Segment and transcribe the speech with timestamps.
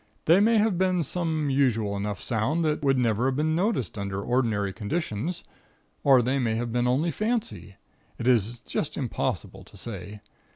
[0.25, 4.19] They may have been some usual enough sound that would never have been noticed under
[4.19, 5.43] ordinary conditions,
[6.03, 7.75] or they may have been only fancy.
[8.17, 10.21] It is just impossible to say.